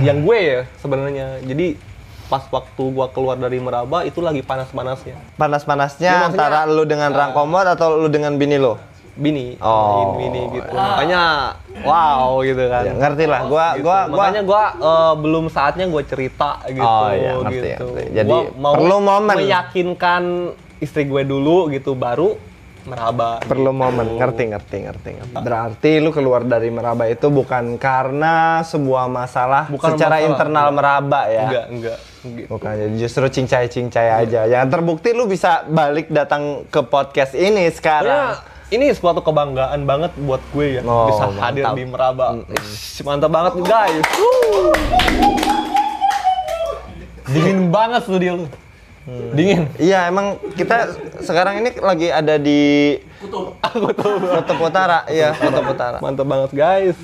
[0.00, 1.76] yang gue ya sebenarnya jadi
[2.24, 7.66] pas waktu gua keluar dari meraba itu lagi panas-panasnya Panas-panasnya Ya, antara lu dengan rangkomot
[7.68, 8.72] atau lu dengan bini lu?
[9.14, 10.16] Bini Oh.
[10.16, 13.40] bini gitu makanya wow gitu kan Ya, ngerti lah.
[13.44, 13.84] Gua Gitu.
[13.84, 18.02] gua gua makanya gua eh, belum saatnya gue cerita gitu Oh, iya, ngerti, gitu ngerti.
[18.10, 19.36] Jadi, Gua mau perlu momen.
[19.36, 20.22] meyakinkan
[20.78, 22.34] istri gue dulu gitu baru
[22.82, 25.34] meraba perlu momen ngerti ngerti ngerti ngerti.
[25.38, 30.78] berarti lu keluar dari meraba itu bukan karena sebuah masalah Bukan secara masalah, internal enggak.
[30.80, 32.48] meraba ya enggak enggak gitu.
[32.50, 37.70] bukan jadi justru cincai cincai aja yang terbukti lu bisa balik datang ke podcast ini
[37.70, 41.44] sekarang Pokoknya ini suatu kebanggaan banget buat gue ya Oh, bisa mantap.
[41.44, 42.26] hadir di Meraba.
[42.48, 44.04] Ish, mantap banget guys.
[47.24, 48.46] Dingin banget studio lu.
[49.34, 49.66] Dingin.
[49.76, 53.58] iya emang kita sekarang ini lagi ada di Kutub.
[54.38, 56.94] Kutub Utara iya Kutub Utara Mantap banget guys.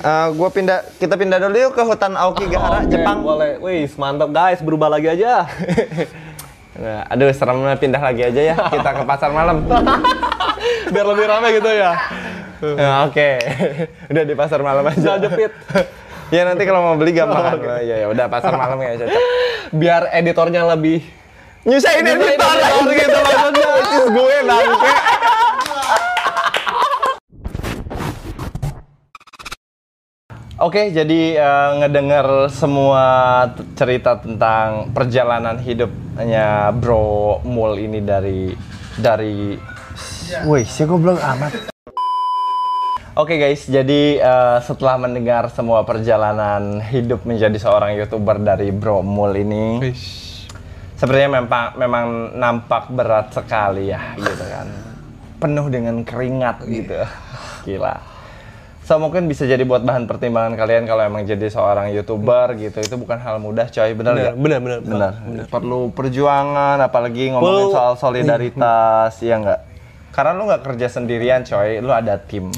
[0.00, 3.58] Eh, gua pindah kita pindah dulu yuk ke hutan Aokigahara Oke, Jepang Boleh.
[3.58, 4.58] Wih, mantap guys.
[4.58, 5.44] Berubah lagi aja.
[6.70, 9.68] Nah, aduh seremnya pindah lagi aja ya kita ke pasar malam
[10.88, 11.92] Biar lebih rame gitu ya.
[12.60, 13.40] Ya, Oke,
[14.12, 15.20] udah di pasar malam aja.
[15.20, 15.52] Jepit.
[16.34, 17.60] ya nanti kalau mau beli gampang.
[17.60, 19.22] Oh, ya ya udah pasar malam ya cocok.
[19.76, 21.20] Biar editornya lebih
[21.60, 23.70] Nyusahin editor editor gitu maksudnya.
[23.84, 24.92] Is gue bangke.
[30.60, 33.04] Oke, jadi eh, ngedenger semua
[33.76, 38.52] cerita tentang perjalanan hidupnya Bro Mul ini dari
[38.96, 39.56] dari
[40.30, 41.74] Wih, sih goblok amat.
[43.18, 49.34] Oke guys, jadi eh, setelah mendengar semua perjalanan hidup menjadi seorang youtuber dari Bro Mul
[49.34, 49.82] ini,
[50.94, 52.04] sepertinya memang memang
[52.38, 54.66] nampak berat sekali ya, gitu kan,
[55.42, 57.02] penuh dengan keringat gitu,
[57.66, 57.98] gila.
[58.86, 62.94] So mungkin bisa jadi buat bahan pertimbangan kalian kalau emang jadi seorang youtuber gitu, itu
[62.94, 64.34] bukan hal mudah coy, benar, nggak?
[64.38, 65.12] benar, benar, Benar.
[65.50, 69.69] Perlu perjuangan, apalagi ngomongin soal solidaritas, ya nggak?
[70.10, 71.78] Karena lu nggak kerja sendirian, coy.
[71.78, 72.50] Lu ada tim.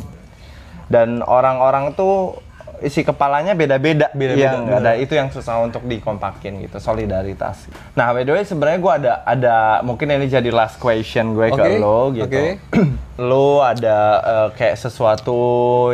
[0.89, 2.41] Dan orang-orang tuh
[2.83, 4.11] isi kepalanya beda-beda.
[4.13, 4.93] Beda-beda, Iya, nggak ada.
[4.99, 7.71] Itu yang susah untuk dikompakin gitu, solidaritas.
[7.95, 11.63] Nah, by the way, sebenarnya gua ada ada mungkin ini jadi last question gue ke
[11.63, 12.27] Oke, lo gitu.
[12.27, 12.45] oke.
[13.31, 15.41] lo ada eh, kayak sesuatu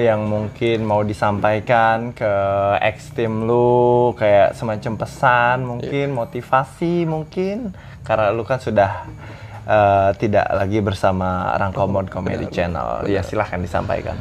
[0.01, 2.33] yang mungkin mau disampaikan ke
[2.81, 9.05] ex team lu kayak semacam pesan mungkin motivasi mungkin karena lu kan sudah
[9.69, 14.17] eh, tidak lagi bersama Rangkomod Comedy Channel ya silahkan disampaikan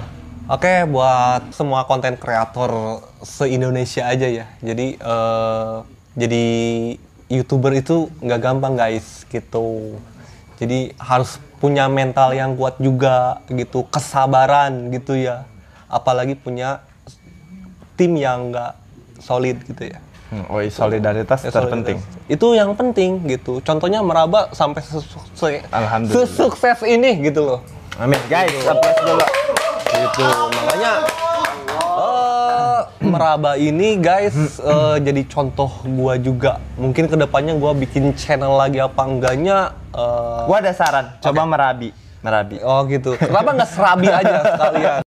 [0.48, 4.48] Oke, buat semua konten kreator se-Indonesia aja ya.
[4.64, 5.76] Jadi eh,
[6.16, 6.46] jadi
[7.28, 10.00] youtuber itu nggak gampang guys, gitu.
[10.56, 13.84] Jadi harus punya mental yang kuat juga, gitu.
[13.92, 15.44] Kesabaran gitu ya.
[15.92, 16.80] Apalagi punya
[18.00, 18.80] tim yang nggak
[19.20, 20.00] solid gitu ya.
[20.30, 21.98] Hmm, oh iya, solidaritas Ya, terpenting.
[22.00, 22.32] solidaritas.
[22.32, 23.60] Itu yang penting gitu.
[23.62, 26.28] Contohnya meraba sampai sesukses, Alhamdulillah.
[26.28, 27.60] sesukses ini gitu loh.
[27.96, 28.20] amin.
[28.28, 29.26] Guys applause dulu.
[29.88, 30.92] Gitu makanya
[31.98, 36.60] eh, meraba ini guys eh, jadi contoh gua juga.
[36.76, 41.06] Mungkin ke depannya gua bikin channel lagi apa enggaknya eh, gua ada saran.
[41.20, 42.60] Coba merabi merabi.
[42.62, 43.16] Oh gitu.
[43.16, 45.02] Kenapa nggak serabi aja sekalian?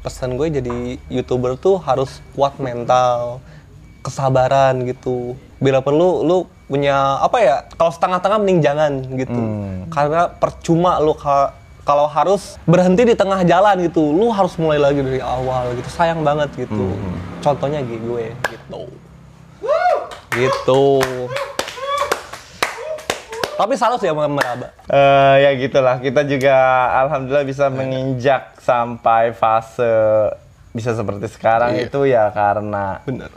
[0.00, 0.76] Pesan gue jadi
[1.08, 3.40] youtuber tuh harus kuat mental
[4.04, 5.32] kesabaran gitu.
[5.56, 9.40] Bila perlu lu punya apa ya kalau setengah-tengah mending jangan gitu.
[9.88, 15.00] Karena percuma lu ka- kalau harus berhenti di tengah jalan gitu lu harus mulai lagi
[15.00, 15.88] dari awal gitu.
[15.88, 16.92] Sayang banget gitu.
[17.40, 18.82] Contohnya gi- gue gitu.
[20.30, 20.84] Gitu.
[23.54, 24.66] Tapi salut ya sama meraba.
[24.90, 26.02] Eh, ya gitulah.
[26.02, 26.56] Kita juga
[27.06, 29.86] alhamdulillah bisa menginjak sampai fase
[30.74, 33.30] bisa seperti sekarang itu ya karena bener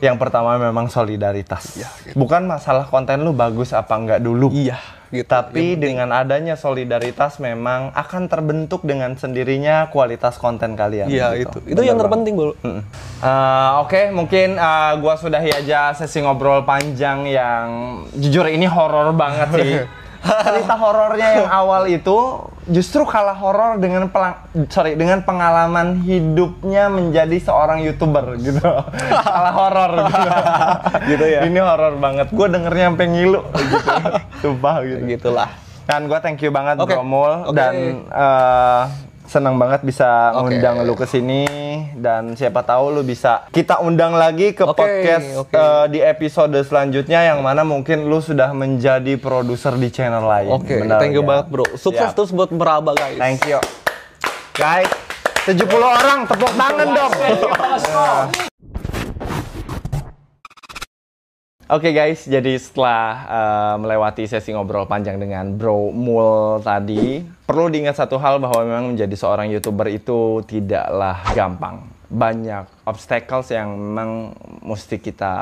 [0.00, 1.80] yang pertama memang solidaritas.
[2.16, 4.48] Bukan masalah konten lu bagus apa enggak dulu.
[4.52, 5.26] Iya gitu.
[5.26, 11.58] Tapi dengan adanya solidaritas memang akan terbentuk dengan sendirinya kualitas konten kalian iya gitu.
[11.66, 11.74] itu.
[11.74, 12.54] Itu yang terpenting bro.
[12.54, 17.66] Eh, Oke, mungkin eh, gua sudahi aja sesi ngobrol panjang yang
[18.14, 19.74] jujur ini horor banget sih.
[20.20, 24.36] Cerita horornya yang awal itu justru kalah horor dengan pelang,
[24.68, 28.60] sorry dengan pengalaman hidupnya menjadi seorang youtuber gitu.
[29.26, 30.28] kalah horor gitu.
[31.10, 31.40] Gitu ya?
[31.48, 32.28] Ini horor banget.
[32.30, 33.78] Gue dengernya sampai ngilu gitu.
[34.44, 35.02] Sumpah gitu.
[35.08, 35.50] gitulah
[35.88, 37.56] Dan gue thank you banget Oke, Bro Mul oke.
[37.56, 37.74] dan
[38.06, 38.82] eh,
[39.30, 41.46] senang banget bisa ngundang lu ke sini
[41.94, 45.54] dan siapa tahu lu bisa kita undang lagi ke Oke, podcast oke.
[45.54, 50.50] eh, di episode selanjutnya yang mana mungkin lu sudah menjadi produser di channel lain.
[50.50, 51.28] Oke, Benar thank you ya?
[51.30, 51.62] banget bro.
[51.78, 52.18] Sukses Siap.
[52.18, 53.14] terus buat meraba guys.
[53.16, 53.62] Thank you.
[54.52, 54.90] Guys,
[55.46, 57.12] 70 orang tepuk tangan dong.
[61.70, 67.94] Oke guys, jadi setelah uh, melewati sesi ngobrol panjang dengan Bro Mul tadi, perlu diingat
[67.94, 71.86] satu hal bahwa memang menjadi seorang YouTuber itu tidaklah gampang.
[72.10, 74.34] Banyak obstacles yang memang
[74.66, 75.34] mesti kita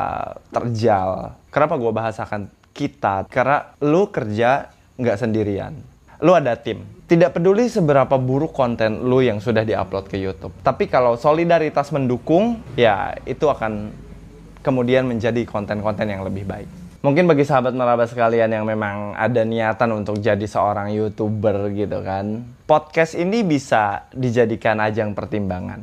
[0.52, 1.32] terjal.
[1.48, 3.24] Kenapa gue bahasakan kita?
[3.32, 4.68] Karena lu kerja
[5.00, 5.80] nggak sendirian.
[6.20, 6.84] Lu ada tim.
[7.08, 10.52] Tidak peduli seberapa buruk konten lu yang sudah diupload ke YouTube.
[10.60, 14.04] Tapi kalau solidaritas mendukung, ya itu akan
[14.62, 16.68] kemudian menjadi konten-konten yang lebih baik.
[16.98, 22.42] Mungkin bagi sahabat meraba sekalian yang memang ada niatan untuk jadi seorang YouTuber gitu kan.
[22.66, 25.78] Podcast ini bisa dijadikan ajang pertimbangan.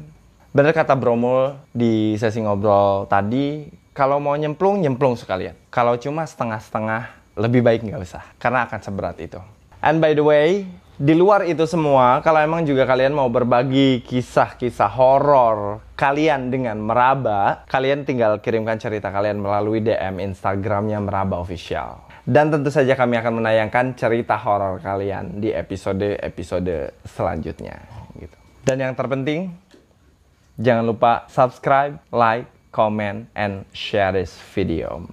[0.51, 5.55] Bener kata Bromul di sesi ngobrol tadi, kalau mau nyemplung, nyemplung sekalian.
[5.71, 8.23] Kalau cuma setengah-setengah, lebih baik nggak usah.
[8.35, 9.39] Karena akan seberat itu.
[9.79, 14.87] And by the way, di luar itu semua, kalau emang juga kalian mau berbagi kisah-kisah
[14.95, 21.99] horor kalian dengan Meraba, kalian tinggal kirimkan cerita kalian melalui DM Instagramnya Meraba Official.
[22.23, 27.75] Dan tentu saja kami akan menayangkan cerita horor kalian di episode-episode selanjutnya.
[28.15, 28.37] Gitu.
[28.63, 29.53] Dan yang terpenting,
[30.57, 35.05] jangan lupa subscribe, like, comment, and share this video.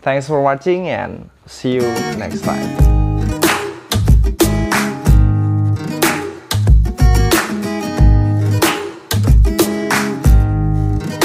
[0.00, 1.86] Thanks for watching and see you
[2.16, 3.03] next time.